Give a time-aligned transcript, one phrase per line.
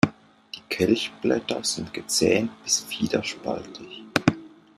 [0.55, 4.03] Die Kelchblätter sind gezähnt bis fiederspaltig.